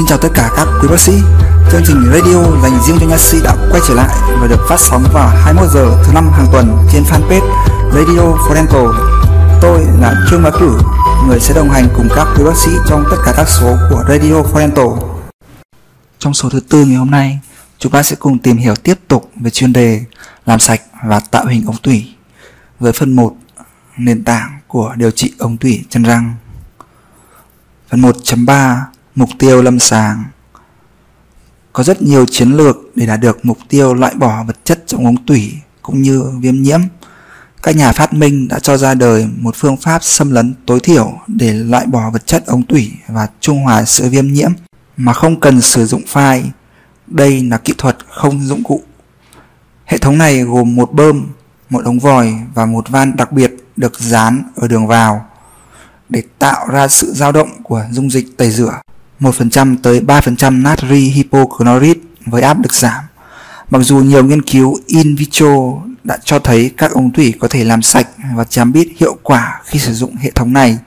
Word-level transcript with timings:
Xin 0.00 0.06
chào 0.06 0.18
tất 0.18 0.28
cả 0.34 0.50
các 0.56 0.68
quý 0.82 0.88
bác 0.88 1.00
sĩ. 1.00 1.12
Chương 1.70 1.82
trình 1.86 2.04
radio 2.12 2.60
dành 2.62 2.80
riêng 2.86 2.96
cho 3.00 3.06
nha 3.06 3.16
sĩ 3.18 3.38
đã 3.44 3.56
quay 3.70 3.80
trở 3.88 3.94
lại 3.94 4.08
và 4.40 4.46
được 4.46 4.66
phát 4.68 4.76
sóng 4.80 5.04
vào 5.12 5.28
21 5.28 5.70
giờ 5.74 6.02
thứ 6.04 6.12
năm 6.12 6.30
hàng 6.32 6.46
tuần 6.52 6.76
trên 6.92 7.02
fanpage 7.02 7.40
Radio 7.92 8.20
for 8.20 8.54
Dental. 8.54 8.86
Tôi 9.62 9.80
là 10.00 10.14
Trương 10.30 10.42
Bá 10.42 10.50
Cử, 10.50 10.78
người 11.26 11.40
sẽ 11.40 11.54
đồng 11.54 11.70
hành 11.70 11.88
cùng 11.96 12.08
các 12.16 12.26
quý 12.36 12.44
bác 12.44 12.56
sĩ 12.56 12.70
trong 12.88 13.04
tất 13.10 13.16
cả 13.24 13.32
các 13.36 13.48
số 13.48 13.76
của 13.90 14.04
Radio 14.08 14.42
for 14.42 14.58
Dental. 14.58 14.86
Trong 16.18 16.34
số 16.34 16.50
thứ 16.50 16.60
tư 16.60 16.84
ngày 16.84 16.96
hôm 16.96 17.10
nay, 17.10 17.38
chúng 17.78 17.92
ta 17.92 18.02
sẽ 18.02 18.16
cùng 18.16 18.38
tìm 18.38 18.56
hiểu 18.56 18.74
tiếp 18.76 18.98
tục 19.08 19.30
về 19.36 19.50
chuyên 19.50 19.72
đề 19.72 20.04
làm 20.46 20.58
sạch 20.58 20.80
và 21.04 21.20
tạo 21.20 21.46
hình 21.46 21.66
ống 21.66 21.78
tủy 21.82 22.14
với 22.80 22.92
phần 22.92 23.16
1 23.16 23.34
nền 23.96 24.24
tảng 24.24 24.58
của 24.66 24.94
điều 24.96 25.10
trị 25.10 25.32
ống 25.38 25.56
tủy 25.56 25.84
chân 25.90 26.02
răng. 26.02 26.34
Phần 27.90 28.02
1.3 28.02 28.76
Mục 29.14 29.28
tiêu 29.38 29.62
lâm 29.62 29.78
sàng 29.78 30.24
Có 31.72 31.82
rất 31.82 32.02
nhiều 32.02 32.26
chiến 32.26 32.52
lược 32.52 32.76
để 32.94 33.06
đạt 33.06 33.20
được 33.20 33.44
mục 33.44 33.58
tiêu 33.68 33.94
loại 33.94 34.14
bỏ 34.14 34.44
vật 34.44 34.56
chất 34.64 34.82
trong 34.86 35.06
ống 35.06 35.26
tủy 35.26 35.52
cũng 35.82 36.02
như 36.02 36.24
viêm 36.40 36.62
nhiễm. 36.62 36.80
Các 37.62 37.76
nhà 37.76 37.92
phát 37.92 38.12
minh 38.12 38.48
đã 38.48 38.58
cho 38.58 38.76
ra 38.76 38.94
đời 38.94 39.28
một 39.36 39.56
phương 39.56 39.76
pháp 39.76 40.04
xâm 40.04 40.30
lấn 40.30 40.54
tối 40.66 40.80
thiểu 40.80 41.12
để 41.26 41.52
loại 41.52 41.86
bỏ 41.86 42.10
vật 42.10 42.26
chất 42.26 42.46
ống 42.46 42.62
tủy 42.62 42.92
và 43.08 43.28
trung 43.40 43.62
hòa 43.62 43.84
sự 43.84 44.08
viêm 44.08 44.32
nhiễm 44.32 44.50
mà 44.96 45.12
không 45.12 45.40
cần 45.40 45.60
sử 45.60 45.86
dụng 45.86 46.02
phai. 46.06 46.50
Đây 47.06 47.44
là 47.44 47.58
kỹ 47.58 47.74
thuật 47.78 47.96
không 48.08 48.40
dụng 48.46 48.62
cụ. 48.64 48.82
Hệ 49.84 49.98
thống 49.98 50.18
này 50.18 50.42
gồm 50.42 50.76
một 50.76 50.92
bơm, 50.92 51.26
một 51.70 51.84
ống 51.84 51.98
vòi 51.98 52.34
và 52.54 52.66
một 52.66 52.88
van 52.88 53.16
đặc 53.16 53.32
biệt 53.32 53.52
được 53.76 54.00
dán 54.00 54.42
ở 54.56 54.68
đường 54.68 54.86
vào 54.86 55.26
để 56.08 56.22
tạo 56.38 56.68
ra 56.68 56.88
sự 56.88 57.12
dao 57.14 57.32
động 57.32 57.62
của 57.62 57.84
dung 57.90 58.10
dịch 58.10 58.36
tẩy 58.36 58.50
rửa 58.50 58.80
1% 59.20 59.76
tới 59.82 60.00
3% 60.00 60.62
natri 60.62 61.00
hypochlorite 61.00 62.00
với 62.26 62.42
áp 62.42 62.62
lực 62.62 62.74
giảm. 62.74 63.04
Mặc 63.70 63.78
dù 63.82 63.98
nhiều 63.98 64.24
nghiên 64.24 64.42
cứu 64.42 64.78
in 64.86 65.14
vitro 65.14 65.46
đã 66.04 66.18
cho 66.24 66.38
thấy 66.38 66.70
các 66.76 66.92
ống 66.92 67.12
thủy 67.12 67.34
có 67.40 67.48
thể 67.48 67.64
làm 67.64 67.82
sạch 67.82 68.06
và 68.34 68.44
chám 68.44 68.72
bít 68.72 68.88
hiệu 68.96 69.16
quả 69.22 69.60
khi 69.64 69.78
sử 69.78 69.92
dụng 69.92 70.16
hệ 70.16 70.30
thống 70.30 70.52
này, 70.52 70.78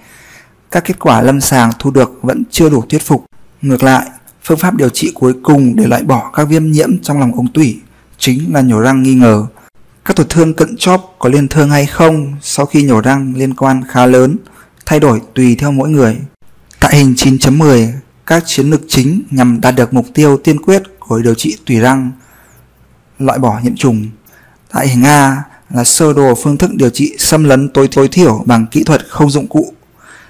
các 0.72 0.84
kết 0.86 1.00
quả 1.00 1.22
lâm 1.22 1.42
sàng 1.42 1.72
thu 1.80 1.92
được 1.92 2.20
vẫn 2.22 2.44
chưa 2.52 2.70
đủ 2.70 2.84
thuyết 2.90 3.02
phục. 3.02 3.26
Ngược 3.62 3.84
lại, 3.84 4.06
phương 4.44 4.58
pháp 4.58 4.76
điều 4.76 4.90
trị 4.90 5.12
cuối 5.14 5.34
cùng 5.44 5.76
để 5.76 5.88
loại 5.88 6.04
bỏ 6.04 6.32
các 6.34 6.44
viêm 6.44 6.72
nhiễm 6.72 7.02
trong 7.04 7.20
lòng 7.20 7.36
ống 7.36 7.48
tủy 7.48 7.80
chính 8.18 8.54
là 8.54 8.62
nhổ 8.62 8.80
răng 8.80 9.04
nghi 9.04 9.16
ngờ. 9.16 9.46
Các 10.06 10.16
tổn 10.16 10.28
thương 10.30 10.54
cận 10.54 10.78
chóp 10.78 11.16
có 11.20 11.30
liên 11.30 11.48
thương 11.48 11.70
hay 11.70 11.86
không 11.86 12.36
sau 12.42 12.66
khi 12.66 12.84
nhổ 12.84 13.02
răng 13.02 13.34
liên 13.36 13.54
quan 13.54 13.84
khá 13.90 14.06
lớn, 14.06 14.38
thay 14.86 15.00
đổi 15.00 15.22
tùy 15.34 15.56
theo 15.56 15.72
mỗi 15.72 15.90
người. 15.90 16.18
Tại 16.80 16.96
hình 16.96 17.14
9.10, 17.18 17.92
các 18.26 18.44
chiến 18.46 18.70
lược 18.70 18.82
chính 18.88 19.22
nhằm 19.32 19.62
đạt 19.62 19.76
được 19.76 19.94
mục 19.94 20.06
tiêu 20.14 20.38
tiên 20.38 20.62
quyết 20.62 20.84
của 21.00 21.20
điều 21.20 21.36
trị 21.36 21.58
tùy 21.66 21.80
răng, 21.80 22.12
loại 23.20 23.40
bỏ 23.40 23.60
nhiễm 23.64 23.76
trùng. 23.76 24.06
Tại 24.72 24.88
hình 24.88 25.04
A 25.04 25.44
là 25.70 25.84
sơ 25.84 26.14
đồ 26.14 26.36
phương 26.36 26.58
thức 26.58 26.72
điều 26.74 26.90
trị 26.90 27.16
xâm 27.20 27.44
lấn 27.44 27.70
tối 27.70 27.88
tối 27.92 28.08
thiểu 28.08 28.44
bằng 28.46 28.68
kỹ 28.68 28.84
thuật 28.84 29.06
không 29.10 29.30
dụng 29.30 29.48
cụ. 29.48 29.74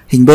Hình 0.08 0.24
B 0.24 0.30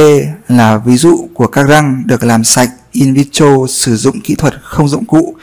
là 0.48 0.78
ví 0.78 0.98
dụ 0.98 1.28
của 1.34 1.48
các 1.48 1.64
răng 1.64 2.04
được 2.06 2.24
làm 2.24 2.44
sạch 2.44 2.70
in 2.92 3.14
vitro 3.14 3.68
sử 3.70 3.96
dụng 3.96 4.22
kỹ 4.22 4.36
thuật 4.36 4.54
không 4.64 4.88
dụng 4.88 5.06
cụ, 5.06 5.36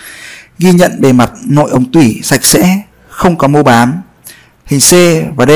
ghi 0.58 0.72
nhận 0.72 1.00
bề 1.00 1.12
mặt 1.12 1.32
nội 1.44 1.70
ống 1.70 1.92
tủy 1.92 2.20
sạch 2.22 2.44
sẽ, 2.44 2.82
không 3.08 3.38
có 3.38 3.48
mô 3.48 3.62
bám. 3.62 3.94
Hình 4.64 4.80
C 4.80 4.92
và 5.36 5.46
D 5.46 5.50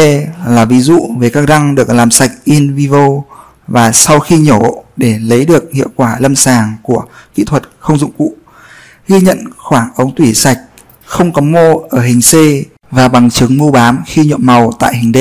là 0.46 0.64
ví 0.64 0.80
dụ 0.80 1.14
về 1.18 1.30
các 1.30 1.48
răng 1.48 1.74
được 1.74 1.88
làm 1.88 2.10
sạch 2.10 2.30
in 2.44 2.74
vivo 2.74 3.08
và 3.66 3.92
sau 3.92 4.20
khi 4.20 4.38
nhổ 4.38 4.84
để 5.00 5.18
lấy 5.18 5.44
được 5.44 5.72
hiệu 5.72 5.88
quả 5.96 6.16
lâm 6.20 6.36
sàng 6.36 6.76
của 6.82 7.04
kỹ 7.34 7.44
thuật 7.44 7.62
không 7.78 7.98
dụng 7.98 8.12
cụ. 8.18 8.34
Ghi 9.08 9.20
nhận 9.20 9.38
khoảng 9.56 9.88
ống 9.94 10.14
tủy 10.14 10.34
sạch 10.34 10.58
không 11.04 11.32
có 11.32 11.42
mô 11.42 11.78
ở 11.90 12.02
hình 12.02 12.20
C 12.20 12.34
và 12.90 13.08
bằng 13.08 13.30
chứng 13.30 13.58
mô 13.58 13.70
bám 13.70 14.02
khi 14.06 14.24
nhuộm 14.24 14.46
màu 14.46 14.72
tại 14.78 14.96
hình 14.96 15.12
D. 15.12 15.18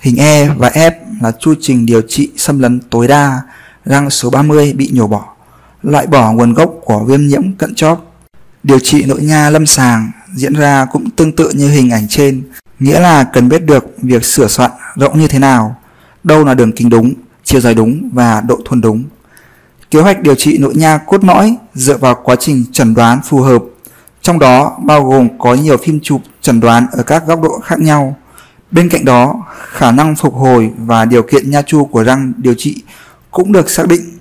Hình 0.00 0.16
E 0.16 0.48
và 0.48 0.68
F 0.68 0.90
là 1.20 1.32
chu 1.40 1.54
trình 1.60 1.86
điều 1.86 2.02
trị 2.08 2.30
xâm 2.36 2.58
lấn 2.58 2.80
tối 2.90 3.08
đa, 3.08 3.40
răng 3.84 4.10
số 4.10 4.30
30 4.30 4.72
bị 4.72 4.90
nhổ 4.92 5.06
bỏ, 5.06 5.34
loại 5.82 6.06
bỏ 6.06 6.32
nguồn 6.32 6.54
gốc 6.54 6.72
của 6.84 7.04
viêm 7.04 7.26
nhiễm 7.26 7.52
cận 7.52 7.74
chóp. 7.74 8.14
Điều 8.62 8.78
trị 8.78 9.04
nội 9.04 9.22
nha 9.22 9.50
lâm 9.50 9.66
sàng 9.66 10.10
diễn 10.34 10.52
ra 10.52 10.86
cũng 10.92 11.10
tương 11.10 11.32
tự 11.32 11.50
như 11.50 11.70
hình 11.70 11.90
ảnh 11.90 12.08
trên, 12.08 12.42
nghĩa 12.78 13.00
là 13.00 13.24
cần 13.24 13.48
biết 13.48 13.64
được 13.64 13.84
việc 14.02 14.24
sửa 14.24 14.48
soạn 14.48 14.70
rộng 14.96 15.20
như 15.20 15.28
thế 15.28 15.38
nào, 15.38 15.76
đâu 16.24 16.44
là 16.44 16.54
đường 16.54 16.72
kính 16.72 16.88
đúng, 16.88 17.12
chiều 17.52 17.60
dài 17.60 17.74
đúng 17.74 18.10
và 18.12 18.40
độ 18.40 18.58
thuần 18.64 18.80
đúng. 18.80 19.04
Kế 19.90 20.00
hoạch 20.00 20.22
điều 20.22 20.34
trị 20.34 20.58
nội 20.58 20.74
nha 20.74 20.98
cốt 20.98 21.24
lõi 21.24 21.56
dựa 21.74 21.96
vào 21.96 22.20
quá 22.24 22.36
trình 22.36 22.64
chẩn 22.72 22.94
đoán 22.94 23.20
phù 23.24 23.40
hợp, 23.40 23.62
trong 24.22 24.38
đó 24.38 24.78
bao 24.84 25.04
gồm 25.04 25.38
có 25.38 25.54
nhiều 25.54 25.76
phim 25.76 26.00
chụp 26.02 26.20
chẩn 26.40 26.60
đoán 26.60 26.86
ở 26.92 27.02
các 27.02 27.26
góc 27.26 27.42
độ 27.42 27.60
khác 27.64 27.80
nhau. 27.80 28.16
Bên 28.70 28.88
cạnh 28.88 29.04
đó, 29.04 29.44
khả 29.72 29.92
năng 29.92 30.16
phục 30.16 30.34
hồi 30.34 30.70
và 30.78 31.04
điều 31.04 31.22
kiện 31.22 31.50
nha 31.50 31.62
chu 31.62 31.84
của 31.84 32.04
răng 32.04 32.32
điều 32.36 32.54
trị 32.58 32.82
cũng 33.30 33.52
được 33.52 33.70
xác 33.70 33.88
định. 33.88 34.18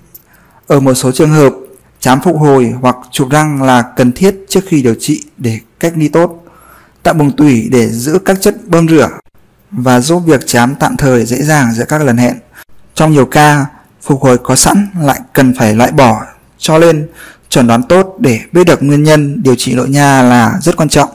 Ở 0.68 0.80
một 0.80 0.94
số 0.94 1.12
trường 1.12 1.32
hợp, 1.32 1.54
chám 2.00 2.20
phục 2.22 2.38
hồi 2.38 2.74
hoặc 2.82 2.96
chụp 3.12 3.30
răng 3.32 3.64
là 3.64 3.82
cần 3.82 4.12
thiết 4.12 4.36
trước 4.50 4.62
khi 4.68 4.82
điều 4.82 4.96
trị 5.00 5.24
để 5.38 5.60
cách 5.80 5.94
ly 5.96 6.08
tốt, 6.08 6.46
tạo 7.04 7.14
buồng 7.14 7.32
tủy 7.32 7.70
để 7.72 7.88
giữ 7.90 8.20
các 8.26 8.42
chất 8.42 8.56
bơm 8.68 8.88
rửa 8.88 9.10
và 9.72 10.00
giúp 10.00 10.24
việc 10.26 10.48
chám 10.48 10.76
tạm 10.76 10.98
thời 10.98 11.26
dễ 11.26 11.42
dàng 11.42 11.72
giữa 11.74 11.86
các 11.86 12.02
lần 12.02 12.18
hẹn. 12.18 12.36
Trong 13.02 13.12
nhiều 13.12 13.26
ca, 13.26 13.66
phục 14.02 14.22
hồi 14.22 14.38
có 14.38 14.56
sẵn 14.56 14.88
lại 15.02 15.20
cần 15.34 15.54
phải 15.54 15.76
loại 15.76 15.92
bỏ, 15.92 16.22
cho 16.58 16.80
nên 16.80 17.08
chuẩn 17.50 17.68
đoán 17.68 17.84
tốt 17.84 18.16
để 18.20 18.40
biết 18.52 18.64
được 18.64 18.84
nguyên 18.84 19.04
nhân 19.04 19.44
điều 19.44 19.56
trị 19.56 19.74
nội 19.74 19.90
nha 19.90 20.22
là 20.22 20.54
rất 20.62 20.78
quan 20.78 20.90
trọng. 20.90 21.10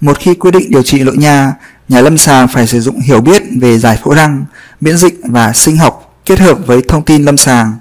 Một 0.00 0.18
khi 0.18 0.34
quyết 0.34 0.50
định 0.50 0.70
điều 0.70 0.82
trị 0.82 1.02
nội 1.02 1.16
nha, 1.16 1.52
nhà 1.88 2.00
lâm 2.00 2.18
sàng 2.18 2.48
phải 2.48 2.66
sử 2.66 2.80
dụng 2.80 3.00
hiểu 3.00 3.20
biết 3.20 3.42
về 3.60 3.78
giải 3.78 3.98
phẫu 4.04 4.14
răng, 4.14 4.44
miễn 4.80 4.96
dịch 4.96 5.20
và 5.24 5.52
sinh 5.52 5.76
học 5.76 6.20
kết 6.26 6.38
hợp 6.38 6.58
với 6.66 6.82
thông 6.88 7.04
tin 7.04 7.24
lâm 7.24 7.36
sàng. 7.36 7.74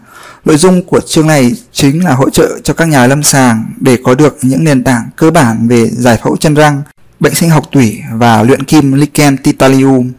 Nội 0.45 0.57
dung 0.57 0.83
của 0.83 0.99
chương 0.99 1.27
này 1.27 1.51
chính 1.71 2.03
là 2.05 2.13
hỗ 2.13 2.29
trợ 2.29 2.59
cho 2.63 2.73
các 2.73 2.85
nhà 2.85 3.07
lâm 3.07 3.23
sàng 3.23 3.65
để 3.77 3.97
có 4.03 4.15
được 4.15 4.37
những 4.41 4.63
nền 4.63 4.83
tảng 4.83 5.09
cơ 5.15 5.31
bản 5.31 5.67
về 5.67 5.89
giải 5.89 6.19
phẫu 6.23 6.37
chân 6.37 6.53
răng, 6.53 6.81
bệnh 7.19 7.35
sinh 7.35 7.49
học 7.49 7.63
tủy 7.71 7.99
và 8.13 8.43
luyện 8.43 8.63
kim 8.63 8.91
lichen 8.93 9.37
titanium. 9.37 10.11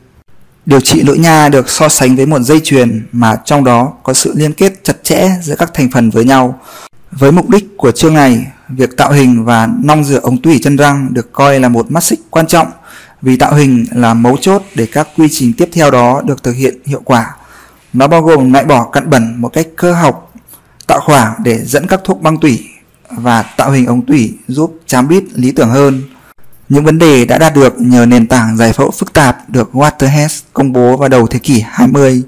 Điều 0.66 0.80
trị 0.80 1.02
nội 1.02 1.18
nha 1.18 1.48
được 1.48 1.70
so 1.70 1.88
sánh 1.88 2.16
với 2.16 2.26
một 2.26 2.38
dây 2.40 2.60
chuyền 2.64 3.06
mà 3.12 3.36
trong 3.44 3.64
đó 3.64 3.92
có 4.02 4.12
sự 4.12 4.32
liên 4.36 4.52
kết 4.52 4.84
chặt 4.84 4.94
chẽ 5.02 5.30
giữa 5.42 5.56
các 5.56 5.70
thành 5.74 5.90
phần 5.90 6.10
với 6.10 6.24
nhau. 6.24 6.60
Với 7.12 7.32
mục 7.32 7.48
đích 7.48 7.76
của 7.76 7.92
chương 7.92 8.14
này, 8.14 8.46
việc 8.68 8.96
tạo 8.96 9.12
hình 9.12 9.44
và 9.44 9.68
nong 9.84 10.04
rửa 10.04 10.20
ống 10.20 10.42
tủy 10.42 10.60
chân 10.62 10.76
răng 10.76 11.08
được 11.10 11.32
coi 11.32 11.60
là 11.60 11.68
một 11.68 11.90
mắt 11.90 12.04
xích 12.04 12.20
quan 12.30 12.46
trọng 12.46 12.66
vì 13.22 13.36
tạo 13.36 13.54
hình 13.54 13.86
là 13.90 14.14
mấu 14.14 14.36
chốt 14.36 14.62
để 14.74 14.86
các 14.92 15.08
quy 15.16 15.28
trình 15.30 15.52
tiếp 15.52 15.68
theo 15.72 15.90
đó 15.90 16.22
được 16.26 16.42
thực 16.42 16.52
hiện 16.52 16.74
hiệu 16.84 17.02
quả. 17.04 17.36
Nó 17.92 18.06
bao 18.06 18.22
gồm 18.22 18.52
loại 18.52 18.64
bỏ 18.64 18.90
cặn 18.90 19.10
bẩn 19.10 19.40
một 19.40 19.48
cách 19.48 19.66
cơ 19.76 19.92
học, 19.92 20.34
tạo 20.86 21.00
khoảng 21.00 21.34
để 21.44 21.58
dẫn 21.64 21.86
các 21.86 22.00
thuốc 22.04 22.22
băng 22.22 22.38
tủy 22.38 22.68
và 23.10 23.42
tạo 23.42 23.70
hình 23.70 23.86
ống 23.86 24.06
tủy 24.06 24.34
giúp 24.48 24.80
chám 24.86 25.08
bít 25.08 25.24
lý 25.34 25.52
tưởng 25.52 25.70
hơn. 25.70 26.02
Những 26.70 26.84
vấn 26.84 26.98
đề 26.98 27.24
đã 27.24 27.38
đạt 27.38 27.54
được 27.54 27.80
nhờ 27.80 28.06
nền 28.06 28.26
tảng 28.26 28.56
giải 28.56 28.72
phẫu 28.72 28.90
phức 28.90 29.12
tạp 29.12 29.50
được 29.50 29.70
Waterhead 29.72 30.40
công 30.52 30.72
bố 30.72 30.96
vào 30.96 31.08
đầu 31.08 31.26
thế 31.26 31.38
kỷ 31.38 31.64
20. 31.70 32.22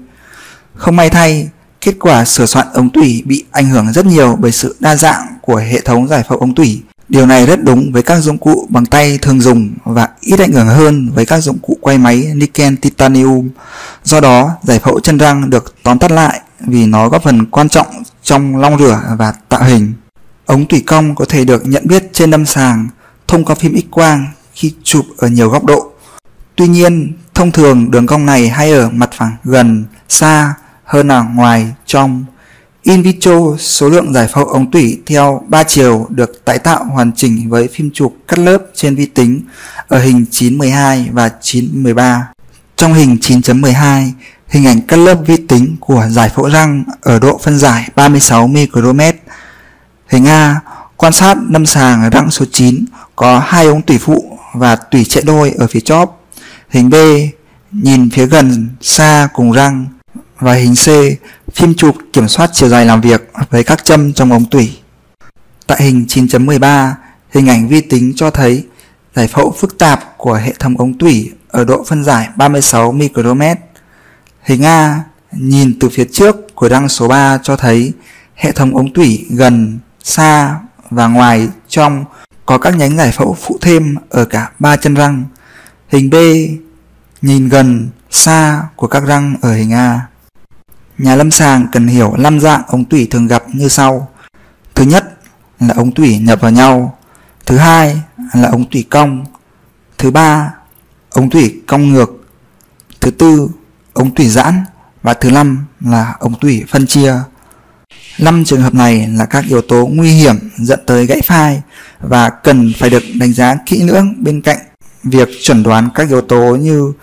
Không 0.75 0.95
may 0.95 1.09
thay, 1.09 1.49
kết 1.81 1.95
quả 1.99 2.25
sửa 2.25 2.45
soạn 2.45 2.67
ống 2.73 2.89
tủy 2.89 3.23
bị 3.25 3.45
ảnh 3.51 3.69
hưởng 3.69 3.93
rất 3.93 4.05
nhiều 4.05 4.35
bởi 4.39 4.51
sự 4.51 4.75
đa 4.79 4.95
dạng 4.95 5.27
của 5.41 5.55
hệ 5.55 5.81
thống 5.81 6.07
giải 6.07 6.23
phẫu 6.29 6.37
ống 6.37 6.55
tủy. 6.55 6.81
Điều 7.09 7.25
này 7.25 7.45
rất 7.45 7.63
đúng 7.63 7.91
với 7.91 8.03
các 8.03 8.19
dụng 8.19 8.37
cụ 8.37 8.67
bằng 8.69 8.85
tay 8.85 9.19
thường 9.21 9.41
dùng 9.41 9.69
và 9.83 10.09
ít 10.21 10.39
ảnh 10.39 10.51
hưởng 10.51 10.67
hơn 10.67 11.11
với 11.15 11.25
các 11.25 11.39
dụng 11.39 11.59
cụ 11.59 11.77
quay 11.81 11.97
máy 11.97 12.31
nickel 12.35 12.75
titanium. 12.75 13.49
Do 14.03 14.19
đó, 14.19 14.51
giải 14.63 14.79
phẫu 14.79 14.99
chân 14.99 15.17
răng 15.17 15.49
được 15.49 15.75
tóm 15.83 15.99
tắt 15.99 16.11
lại 16.11 16.41
vì 16.59 16.85
nó 16.85 17.09
góp 17.09 17.23
phần 17.23 17.45
quan 17.45 17.69
trọng 17.69 18.03
trong 18.23 18.57
long 18.57 18.79
rửa 18.79 19.01
và 19.17 19.33
tạo 19.49 19.63
hình. 19.63 19.93
Ống 20.45 20.65
tủy 20.65 20.83
cong 20.85 21.15
có 21.15 21.25
thể 21.29 21.45
được 21.45 21.67
nhận 21.67 21.87
biết 21.87 22.03
trên 22.13 22.31
lâm 22.31 22.45
sàng 22.45 22.87
thông 23.33 23.45
qua 23.45 23.55
phim 23.55 23.73
x-quang 23.75 24.25
khi 24.53 24.73
chụp 24.83 25.05
ở 25.17 25.27
nhiều 25.27 25.49
góc 25.49 25.65
độ. 25.65 25.91
Tuy 26.55 26.67
nhiên, 26.67 27.13
thông 27.33 27.51
thường 27.51 27.91
đường 27.91 28.07
cong 28.07 28.25
này 28.25 28.49
hay 28.49 28.71
ở 28.71 28.89
mặt 28.89 29.09
phẳng 29.17 29.35
gần, 29.43 29.85
xa 30.09 30.53
hơn 30.83 31.07
là 31.07 31.21
ngoài, 31.21 31.73
trong. 31.85 32.25
In 32.83 33.01
vitro, 33.01 33.57
số 33.59 33.89
lượng 33.89 34.13
giải 34.13 34.27
phẫu 34.27 34.45
ống 34.45 34.71
tủy 34.71 35.01
theo 35.05 35.43
3 35.47 35.63
chiều 35.63 36.07
được 36.09 36.45
tái 36.45 36.59
tạo 36.59 36.85
hoàn 36.85 37.11
chỉnh 37.15 37.49
với 37.49 37.67
phim 37.67 37.91
chụp 37.93 38.15
cắt 38.27 38.39
lớp 38.39 38.57
trên 38.75 38.95
vi 38.95 39.05
tính 39.05 39.41
ở 39.87 39.99
hình 39.99 40.25
912 40.31 41.09
và 41.11 41.29
913. 41.41 42.27
Trong 42.75 42.93
hình 42.93 43.17
9.12, 43.21 44.11
hình 44.47 44.67
ảnh 44.67 44.81
cắt 44.81 44.97
lớp 44.97 45.15
vi 45.25 45.37
tính 45.37 45.75
của 45.79 46.05
giải 46.09 46.29
phẫu 46.29 46.49
răng 46.49 46.83
ở 47.01 47.19
độ 47.19 47.39
phân 47.43 47.59
giải 47.59 47.89
36 47.95 48.47
micromet. 48.47 49.15
Hình 50.07 50.27
A 50.27 50.59
quan 50.97 51.13
sát 51.13 51.37
lâm 51.49 51.65
sàng 51.65 52.09
răng 52.09 52.31
số 52.31 52.45
9 52.51 52.85
có 53.15 53.39
hai 53.39 53.65
ống 53.65 53.81
tủy 53.81 53.97
phụ 53.97 54.37
và 54.53 54.75
tủy 54.75 55.05
chạy 55.05 55.23
đôi 55.23 55.51
ở 55.51 55.67
phía 55.67 55.79
chóp. 55.79 56.23
Hình 56.69 56.89
B 56.89 56.95
nhìn 57.71 58.09
phía 58.09 58.25
gần, 58.25 58.69
xa 58.81 59.27
cùng 59.33 59.51
răng 59.51 59.85
và 60.39 60.53
hình 60.53 60.75
C 60.75 60.87
phim 61.53 61.73
chụp 61.73 61.95
kiểm 62.13 62.27
soát 62.27 62.49
chiều 62.53 62.69
dài 62.69 62.85
làm 62.85 63.01
việc 63.01 63.31
với 63.49 63.63
các 63.63 63.85
châm 63.85 64.13
trong 64.13 64.31
ống 64.31 64.45
tủy. 64.45 64.77
Tại 65.67 65.83
hình 65.83 66.05
9.13, 66.09 66.91
hình 67.29 67.49
ảnh 67.49 67.67
vi 67.67 67.81
tính 67.81 68.13
cho 68.15 68.29
thấy 68.29 68.65
giải 69.15 69.27
phẫu 69.27 69.55
phức 69.59 69.77
tạp 69.77 70.17
của 70.17 70.33
hệ 70.33 70.53
thống 70.59 70.77
ống 70.77 70.97
tủy 70.97 71.31
ở 71.47 71.63
độ 71.63 71.83
phân 71.87 72.03
giải 72.03 72.29
36 72.35 72.91
micromet. 72.91 73.59
Hình 74.43 74.65
A 74.65 75.03
nhìn 75.31 75.79
từ 75.79 75.89
phía 75.89 76.05
trước 76.11 76.55
của 76.55 76.69
răng 76.69 76.89
số 76.89 77.07
3 77.07 77.37
cho 77.43 77.55
thấy 77.55 77.93
hệ 78.35 78.51
thống 78.51 78.75
ống 78.77 78.93
tủy 78.93 79.25
gần, 79.29 79.79
xa 80.03 80.59
và 80.93 81.07
ngoài 81.07 81.49
trong 81.67 82.05
có 82.45 82.57
các 82.57 82.75
nhánh 82.75 82.97
giải 82.97 83.11
phẫu 83.11 83.37
phụ 83.41 83.57
thêm 83.61 83.95
ở 84.09 84.25
cả 84.25 84.51
ba 84.59 84.75
chân 84.75 84.93
răng. 84.93 85.23
Hình 85.87 86.09
B 86.09 86.15
nhìn 87.21 87.49
gần, 87.49 87.89
xa 88.09 88.63
của 88.75 88.87
các 88.87 89.03
răng 89.03 89.35
ở 89.41 89.53
hình 89.53 89.73
A. 89.73 90.01
Nhà 90.97 91.15
lâm 91.15 91.31
sàng 91.31 91.67
cần 91.71 91.87
hiểu 91.87 92.15
5 92.17 92.39
dạng 92.39 92.63
ống 92.67 92.85
tủy 92.85 93.07
thường 93.11 93.27
gặp 93.27 93.43
như 93.53 93.67
sau. 93.67 94.09
Thứ 94.75 94.85
nhất 94.85 95.17
là 95.59 95.73
ống 95.77 95.91
tủy 95.91 96.19
nhập 96.19 96.41
vào 96.41 96.51
nhau. 96.51 96.97
Thứ 97.45 97.57
hai 97.57 98.01
là 98.33 98.49
ống 98.49 98.65
tủy 98.69 98.85
cong. 98.89 99.25
Thứ 99.97 100.11
ba, 100.11 100.53
ống 101.09 101.29
tủy 101.29 101.61
cong 101.67 101.89
ngược. 101.89 102.25
Thứ 103.01 103.11
tư, 103.11 103.49
ống 103.93 104.15
tủy 104.15 104.29
giãn 104.29 104.63
và 105.03 105.13
thứ 105.13 105.31
năm 105.31 105.65
là 105.79 106.15
ống 106.19 106.39
tủy 106.39 106.63
phân 106.69 106.87
chia. 106.87 107.13
Năm 108.23 108.43
trường 108.45 108.61
hợp 108.61 108.73
này 108.73 109.07
là 109.07 109.25
các 109.25 109.45
yếu 109.49 109.61
tố 109.61 109.85
nguy 109.93 110.11
hiểm 110.11 110.35
dẫn 110.57 110.79
tới 110.85 111.05
gãy 111.05 111.21
file 111.27 111.59
và 111.99 112.29
cần 112.29 112.73
phải 112.77 112.89
được 112.89 113.03
đánh 113.19 113.33
giá 113.33 113.55
kỹ 113.65 113.83
lưỡng 113.83 114.23
bên 114.23 114.41
cạnh 114.41 114.57
việc 115.03 115.29
chuẩn 115.41 115.63
đoán 115.63 115.89
các 115.95 116.09
yếu 116.09 116.21
tố 116.21 116.55
như 116.55 116.93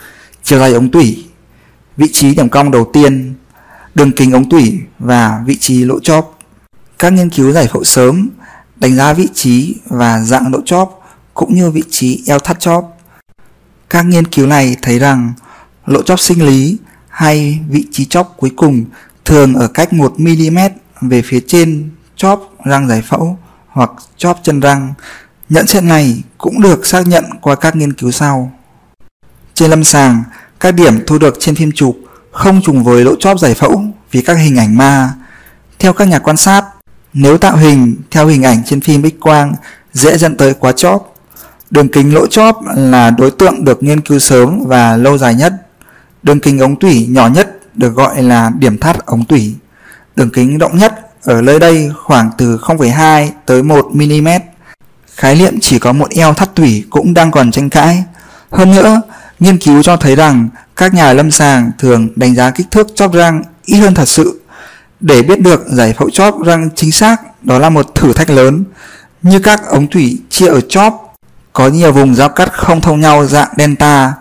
chiều 0.42 0.58
dài 0.58 0.72
ống 0.72 0.90
tủy, 0.90 1.24
vị 1.96 2.08
trí 2.12 2.34
điểm 2.34 2.48
cong 2.48 2.70
đầu 2.70 2.90
tiên, 2.92 3.34
đường 3.94 4.12
kính 4.12 4.32
ống 4.32 4.48
tủy 4.48 4.80
và 4.98 5.42
vị 5.46 5.56
trí 5.56 5.84
lỗ 5.84 6.00
chóp. 6.00 6.38
Các 6.98 7.12
nghiên 7.12 7.30
cứu 7.30 7.52
giải 7.52 7.68
phẫu 7.72 7.84
sớm 7.84 8.28
đánh 8.76 8.96
giá 8.96 9.12
vị 9.12 9.28
trí 9.34 9.74
và 9.86 10.20
dạng 10.20 10.52
lỗ 10.52 10.60
chóp 10.64 11.00
cũng 11.34 11.54
như 11.54 11.70
vị 11.70 11.82
trí 11.90 12.22
eo 12.26 12.38
thắt 12.38 12.60
chóp. 12.60 12.98
Các 13.90 14.02
nghiên 14.02 14.26
cứu 14.26 14.46
này 14.46 14.76
thấy 14.82 14.98
rằng 14.98 15.32
lỗ 15.86 16.02
chóp 16.02 16.20
sinh 16.20 16.46
lý 16.46 16.76
hay 17.08 17.58
vị 17.68 17.86
trí 17.92 18.04
chóp 18.04 18.34
cuối 18.36 18.50
cùng 18.56 18.84
thường 19.24 19.54
ở 19.54 19.68
cách 19.68 19.92
1mm 19.92 20.70
về 21.00 21.22
phía 21.22 21.40
trên 21.46 21.90
chóp 22.16 22.52
răng 22.64 22.88
giải 22.88 23.02
phẫu 23.02 23.38
hoặc 23.68 23.90
chóp 24.16 24.40
chân 24.42 24.60
răng. 24.60 24.94
Nhận 25.48 25.66
xét 25.66 25.82
này 25.82 26.22
cũng 26.38 26.62
được 26.62 26.86
xác 26.86 27.06
nhận 27.06 27.24
qua 27.40 27.54
các 27.54 27.76
nghiên 27.76 27.92
cứu 27.92 28.10
sau. 28.10 28.52
Trên 29.54 29.70
lâm 29.70 29.84
sàng, 29.84 30.22
các 30.60 30.74
điểm 30.74 31.06
thu 31.06 31.18
được 31.18 31.36
trên 31.40 31.54
phim 31.54 31.72
chụp 31.74 31.96
không 32.32 32.62
trùng 32.62 32.84
với 32.84 33.04
lỗ 33.04 33.14
chóp 33.20 33.38
giải 33.38 33.54
phẫu 33.54 33.82
vì 34.10 34.22
các 34.22 34.34
hình 34.34 34.56
ảnh 34.56 34.76
ma. 34.76 35.14
Theo 35.78 35.92
các 35.92 36.08
nhà 36.08 36.18
quan 36.18 36.36
sát, 36.36 36.64
nếu 37.12 37.38
tạo 37.38 37.56
hình 37.56 37.96
theo 38.10 38.26
hình 38.26 38.42
ảnh 38.42 38.62
trên 38.66 38.80
phim 38.80 39.02
X 39.02 39.12
quang 39.20 39.54
dễ 39.92 40.18
dẫn 40.18 40.36
tới 40.36 40.54
quá 40.54 40.72
chóp. 40.72 41.14
Đường 41.70 41.88
kính 41.88 42.14
lỗ 42.14 42.26
chóp 42.26 42.56
là 42.76 43.10
đối 43.10 43.30
tượng 43.30 43.64
được 43.64 43.82
nghiên 43.82 44.00
cứu 44.00 44.18
sớm 44.18 44.60
và 44.66 44.96
lâu 44.96 45.18
dài 45.18 45.34
nhất. 45.34 45.52
Đường 46.22 46.40
kính 46.40 46.58
ống 46.58 46.76
tủy 46.76 47.06
nhỏ 47.06 47.28
nhất 47.28 47.60
được 47.74 47.94
gọi 47.94 48.22
là 48.22 48.50
điểm 48.58 48.78
thắt 48.78 49.06
ống 49.06 49.24
tủy. 49.24 49.54
Đường 50.20 50.30
kính 50.30 50.58
rộng 50.58 50.78
nhất 50.78 50.94
ở 51.24 51.40
nơi 51.40 51.58
đây 51.58 51.90
khoảng 52.04 52.30
từ 52.38 52.56
0,2 52.56 53.28
tới 53.46 53.62
1 53.62 53.90
mm. 53.94 54.28
Khái 55.14 55.34
niệm 55.34 55.60
chỉ 55.60 55.78
có 55.78 55.92
một 55.92 56.10
eo 56.10 56.34
thắt 56.34 56.54
tủy 56.54 56.84
cũng 56.90 57.14
đang 57.14 57.30
còn 57.30 57.50
tranh 57.50 57.70
cãi. 57.70 58.04
Hơn 58.50 58.70
nữa, 58.70 59.00
nghiên 59.38 59.58
cứu 59.58 59.82
cho 59.82 59.96
thấy 59.96 60.16
rằng 60.16 60.48
các 60.76 60.94
nhà 60.94 61.12
lâm 61.12 61.30
sàng 61.30 61.70
thường 61.78 62.08
đánh 62.16 62.34
giá 62.34 62.50
kích 62.50 62.66
thước 62.70 62.86
chóp 62.94 63.12
răng 63.12 63.42
ít 63.64 63.78
hơn 63.78 63.94
thật 63.94 64.08
sự. 64.08 64.40
Để 65.00 65.22
biết 65.22 65.40
được 65.40 65.64
giải 65.68 65.94
phẫu 65.98 66.10
chóp 66.10 66.42
răng 66.44 66.68
chính 66.74 66.92
xác, 66.92 67.44
đó 67.44 67.58
là 67.58 67.70
một 67.70 67.94
thử 67.94 68.12
thách 68.12 68.30
lớn. 68.30 68.64
Như 69.22 69.38
các 69.38 69.66
ống 69.66 69.86
thủy 69.86 70.18
chia 70.30 70.48
ở 70.48 70.60
chóp, 70.60 71.14
có 71.52 71.68
nhiều 71.68 71.92
vùng 71.92 72.14
giao 72.14 72.28
cắt 72.28 72.52
không 72.52 72.80
thông 72.80 73.00
nhau 73.00 73.26
dạng 73.26 73.48
delta. 73.56 74.12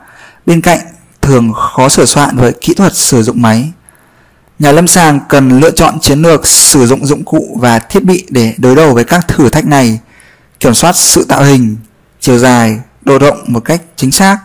Bên 0.46 0.62
cạnh 0.62 0.80
thường 1.22 1.54
khó 1.54 1.90
sửa 1.90 2.06
soạn 2.06 2.38
với 2.38 2.54
kỹ 2.62 2.74
thuật 2.74 2.96
sử 2.96 3.24
dụng 3.24 3.42
máy. 3.42 3.72
Nhà 4.60 4.72
lâm 4.72 4.88
sàng 4.88 5.20
cần 5.30 5.60
lựa 5.60 5.72
chọn 5.72 6.00
chiến 6.00 6.22
lược 6.22 6.48
sử 6.48 6.88
dụng 6.88 7.06
dụng 7.06 7.24
cụ 7.26 7.58
và 7.62 7.80
thiết 7.80 8.04
bị 8.04 8.26
để 8.30 8.54
đối 8.58 8.76
đầu 8.76 8.94
với 8.94 9.04
các 9.04 9.28
thử 9.28 9.50
thách 9.50 9.66
này, 9.66 10.00
kiểm 10.60 10.74
soát 10.74 10.96
sự 10.96 11.26
tạo 11.30 11.44
hình, 11.44 11.76
chiều 12.20 12.38
dài, 12.38 12.80
độ 13.02 13.20
rộng 13.20 13.38
một 13.48 13.60
cách 13.60 13.82
chính 13.96 14.12
xác. 14.12 14.38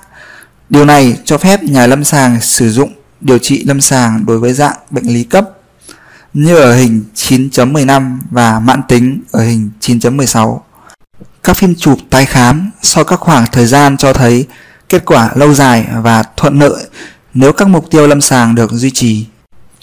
Điều 0.71 0.85
này 0.85 1.17
cho 1.25 1.39
phép 1.39 1.63
nhà 1.63 1.87
lâm 1.87 2.05
sàng 2.05 2.41
sử 2.41 2.71
dụng 2.71 2.93
điều 3.21 3.39
trị 3.39 3.65
lâm 3.65 3.81
sàng 3.81 4.27
đối 4.27 4.39
với 4.39 4.53
dạng 4.53 4.77
bệnh 4.91 5.07
lý 5.07 5.25
cấp 5.25 5.51
như 6.35 6.57
ở 6.57 6.75
hình 6.77 7.05
9.15 7.15 8.19
và 8.31 8.61
mãn 8.61 8.81
tính 8.89 9.21
ở 9.31 9.45
hình 9.45 9.71
9.16. 9.81 10.59
Các 11.43 11.57
phim 11.57 11.75
chụp 11.75 11.99
tái 12.11 12.27
khám 12.27 12.71
sau 12.83 13.05
các 13.05 13.21
khoảng 13.21 13.45
thời 13.53 13.67
gian 13.67 13.97
cho 13.97 14.13
thấy 14.13 14.47
kết 14.89 15.05
quả 15.05 15.31
lâu 15.35 15.55
dài 15.55 15.87
và 16.03 16.23
thuận 16.37 16.59
lợi 16.59 16.85
nếu 17.35 17.53
các 17.53 17.69
mục 17.69 17.91
tiêu 17.91 18.07
lâm 18.07 18.21
sàng 18.21 18.55
được 18.55 18.73
duy 18.73 18.91
trì. 18.91 19.27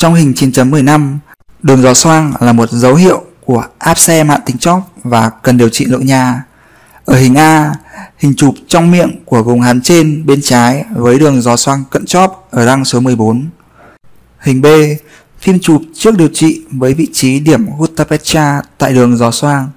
Trong 0.01 0.13
hình 0.13 0.33
9.15, 0.35 1.17
đường 1.63 1.81
gió 1.81 1.93
xoang 1.93 2.33
là 2.39 2.53
một 2.53 2.71
dấu 2.71 2.95
hiệu 2.95 3.23
của 3.45 3.65
áp 3.79 3.99
xe 3.99 4.23
mạng 4.23 4.39
tính 4.45 4.57
chóp 4.57 4.79
và 5.03 5.29
cần 5.29 5.57
điều 5.57 5.69
trị 5.69 5.85
nội 5.85 6.03
nha. 6.03 6.43
Ở 7.05 7.17
hình 7.17 7.35
A, 7.35 7.73
hình 8.17 8.33
chụp 8.37 8.55
trong 8.67 8.91
miệng 8.91 9.19
của 9.25 9.43
vùng 9.43 9.61
hàm 9.61 9.81
trên 9.81 10.25
bên 10.25 10.41
trái 10.41 10.85
với 10.95 11.19
đường 11.19 11.41
gió 11.41 11.55
xoang 11.57 11.83
cận 11.89 12.05
chóp 12.05 12.47
ở 12.51 12.65
răng 12.65 12.85
số 12.85 12.99
14. 12.99 13.49
Hình 14.39 14.61
B, 14.61 14.65
phim 15.39 15.59
chụp 15.59 15.81
trước 15.93 16.17
điều 16.17 16.29
trị 16.33 16.61
với 16.71 16.93
vị 16.93 17.07
trí 17.13 17.39
điểm 17.39 17.65
gutta 17.77 18.61
tại 18.77 18.93
đường 18.93 19.17
gió 19.17 19.31
xoang 19.31 19.69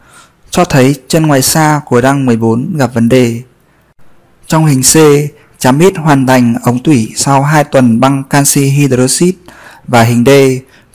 cho 0.51 0.65
thấy 0.65 0.95
chân 1.09 1.27
ngoài 1.27 1.43
xa 1.43 1.81
của 1.87 2.01
răng 2.01 2.27
14 2.27 2.77
gặp 2.77 2.95
vấn 2.95 3.09
đề. 3.09 3.43
Trong 4.47 4.67
hình 4.67 4.83
C, 4.83 4.97
chám 5.59 5.79
ít 5.79 5.93
hoàn 5.97 6.27
thành 6.27 6.55
ống 6.63 6.83
tủy 6.83 7.13
sau 7.17 7.43
2 7.43 7.65
tuần 7.65 8.01
băng 8.01 8.23
canxi 8.31 8.65
hydroxit 8.65 9.35
và 9.89 10.03
hình 10.03 10.25
D, 10.27 10.31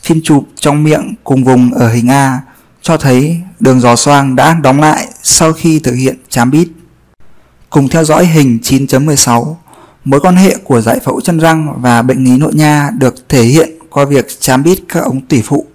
phim 0.04 0.22
chụp 0.24 0.48
trong 0.56 0.84
miệng 0.84 1.16
cùng 1.24 1.44
vùng 1.44 1.74
ở 1.74 1.94
hình 1.94 2.12
A 2.12 2.42
cho 2.82 2.98
thấy 2.98 3.42
đường 3.60 3.80
giò 3.80 3.96
xoang 3.96 4.36
đã 4.36 4.54
đóng 4.54 4.80
lại 4.80 5.08
sau 5.24 5.54
khi 5.54 5.80
thực 5.80 5.94
hiện 5.94 6.18
chám 6.30 6.52
bít. 6.52 6.68
Cùng 7.70 7.88
theo 7.88 8.04
dõi 8.04 8.26
hình 8.26 8.60
9.16, 8.64 9.56
mối 10.06 10.20
quan 10.20 10.36
hệ 10.36 10.56
của 10.64 10.82
giải 10.82 11.00
phẫu 11.00 11.22
chân 11.22 11.40
răng 11.40 11.82
và 11.82 12.02
bệnh 12.02 12.24
lý 12.24 12.38
nội 12.38 12.54
nha 12.54 12.90
được 12.98 13.30
thể 13.30 13.44
hiện 13.44 13.70
qua 13.90 14.06
việc 14.06 14.28
chám 14.40 14.64
bít 14.64 14.80
các 14.90 15.00
ống 15.00 15.22
tủy 15.22 15.42
phụ. 15.46 15.66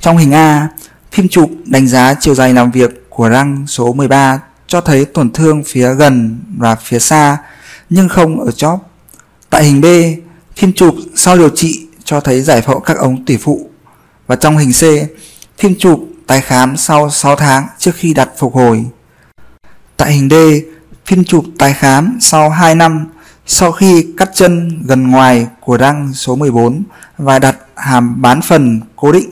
Trong 0.00 0.16
hình 0.16 0.34
A, 0.34 0.68
phim 1.12 1.28
chụp 1.28 1.50
đánh 1.64 1.88
giá 1.88 2.14
chiều 2.20 2.34
dài 2.34 2.54
làm 2.54 2.70
việc 2.70 3.10
của 3.10 3.28
răng 3.28 3.64
số 3.66 3.92
13 3.92 4.40
cho 4.66 4.80
thấy 4.80 5.04
tổn 5.04 5.32
thương 5.32 5.62
phía 5.66 5.94
gần 5.94 6.40
và 6.58 6.74
phía 6.74 6.98
xa 6.98 7.36
nhưng 7.90 8.08
không 8.08 8.40
ở 8.40 8.50
chóp. 8.50 8.90
Tại 9.50 9.64
hình 9.64 9.80
B, 9.80 9.86
phim 10.56 10.72
chụp 10.72 10.94
sau 11.14 11.36
điều 11.36 11.48
trị 11.48 11.83
cho 12.04 12.20
thấy 12.20 12.42
giải 12.42 12.62
phẫu 12.62 12.80
các 12.80 12.96
ống 12.96 13.24
tủy 13.24 13.38
phụ. 13.42 13.70
Và 14.26 14.36
trong 14.36 14.58
hình 14.58 14.72
C, 14.72 14.82
phim 15.58 15.74
chụp 15.78 16.00
tái 16.26 16.40
khám 16.40 16.76
sau 16.76 17.10
6 17.10 17.36
tháng 17.36 17.66
trước 17.78 17.92
khi 17.94 18.14
đặt 18.14 18.28
phục 18.38 18.54
hồi. 18.54 18.84
Tại 19.96 20.12
hình 20.12 20.28
D, 20.30 20.34
phim 21.06 21.24
chụp 21.24 21.44
tái 21.58 21.74
khám 21.74 22.18
sau 22.20 22.50
2 22.50 22.74
năm 22.74 23.06
sau 23.46 23.72
khi 23.72 24.06
cắt 24.16 24.30
chân 24.34 24.82
gần 24.86 25.10
ngoài 25.10 25.46
của 25.60 25.76
răng 25.76 26.12
số 26.14 26.36
14 26.36 26.82
và 27.18 27.38
đặt 27.38 27.56
hàm 27.76 28.22
bán 28.22 28.42
phần 28.42 28.80
cố 28.96 29.12
định. 29.12 29.30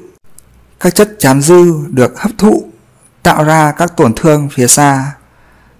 Các 0.80 0.94
chất 0.94 1.16
chám 1.18 1.42
dư 1.42 1.74
được 1.88 2.20
hấp 2.20 2.30
thụ 2.38 2.64
tạo 3.22 3.44
ra 3.44 3.72
các 3.72 3.96
tổn 3.96 4.12
thương 4.16 4.48
phía 4.52 4.66
xa. 4.66 5.12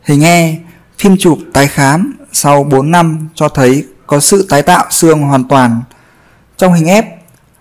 Hình 0.03 0.25
E, 0.25 0.57
phim 0.99 1.17
chụp 1.19 1.39
tái 1.53 1.69
khám 1.69 2.13
sau 2.33 2.65
4 2.65 2.91
năm 2.91 3.29
cho 3.35 3.49
thấy 3.49 3.87
có 4.07 4.21
sự 4.21 4.47
tái 4.49 4.63
tạo 4.63 4.87
xương 4.91 5.21
hoàn 5.21 5.49
toàn. 5.49 5.83
Trong 6.63 6.73
hình 6.73 6.87
ép 6.87 7.07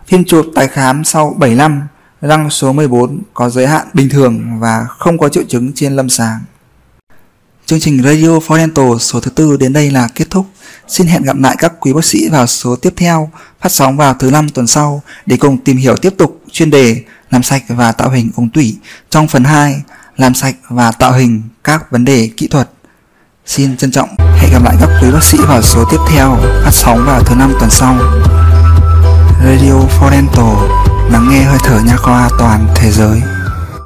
phim 0.08 0.24
chụp 0.24 0.46
tái 0.56 0.68
khám 0.68 1.04
sau 1.04 1.36
7 1.38 1.56
năm, 1.56 1.82
răng 2.22 2.50
số 2.50 2.74
14 2.74 3.20
có 3.34 3.50
giới 3.50 3.68
hạn 3.68 3.88
bình 3.94 4.10
thường 4.10 4.60
và 4.60 4.86
không 4.90 5.18
có 5.18 5.30
triệu 5.30 5.44
chứng 5.50 5.72
trên 5.76 5.96
lâm 5.96 6.10
sàng. 6.10 6.40
Chương 7.66 7.80
trình 7.80 8.04
Radio 8.04 8.28
for 8.28 8.58
Dental 8.58 8.98
số 9.00 9.20
thứ 9.20 9.32
tư 9.32 9.58
đến 9.58 9.74
đây 9.74 9.92
là 9.92 10.10
kết 10.16 10.30
thúc. 10.30 10.46
Xin 10.88 11.08
hẹn 11.08 11.24
gặp 11.24 11.36
lại 11.40 11.56
các 11.60 11.74
quý 11.80 11.94
bác 11.94 12.06
sĩ 12.06 12.30
vào 12.30 12.48
số 12.48 12.76
tiếp 12.76 12.94
theo 12.98 13.30
phát 13.62 13.72
sóng 13.72 13.98
vào 13.98 14.14
thứ 14.14 14.32
năm 14.32 14.50
tuần 14.50 14.68
sau 14.68 15.02
để 15.26 15.38
cùng 15.38 15.58
tìm 15.58 15.78
hiểu 15.78 15.98
tiếp 15.98 16.14
tục 16.18 16.42
chuyên 16.52 16.70
đề 16.70 17.04
làm 17.32 17.44
sạch 17.44 17.64
và 17.68 17.92
tạo 17.92 18.10
hình 18.10 18.30
ống 18.36 18.50
tủy 18.50 18.78
trong 19.10 19.28
phần 19.28 19.44
2 19.44 19.82
làm 20.18 20.34
sạch 20.34 20.56
và 20.70 20.92
tạo 20.92 21.14
hình 21.14 21.42
các 21.64 21.92
vấn 21.92 22.06
đề 22.06 22.30
kỹ 22.38 22.48
thuật. 22.48 22.70
Xin 23.46 23.78
trân 23.78 23.92
trọng 23.92 24.10
hẹn 24.38 24.52
gặp 24.52 24.64
lại 24.64 24.76
các 24.80 24.90
quý 25.02 25.12
bác 25.12 25.24
sĩ 25.24 25.38
vào 25.48 25.62
số 25.62 25.86
tiếp 25.92 26.00
theo 26.10 26.38
phát 26.64 26.72
sóng 26.74 27.06
vào 27.06 27.24
thứ 27.24 27.36
năm 27.36 27.54
tuần 27.60 27.70
sau. 27.70 27.98
Radio 29.44 29.76
Forento 30.00 30.56
lắng 31.12 31.28
nghe 31.30 31.44
hơi 31.44 31.58
thở 31.64 31.80
nha 31.80 31.96
khoa 31.98 32.30
toàn 32.40 32.68
thế 32.76 32.92
giới. 32.92 33.22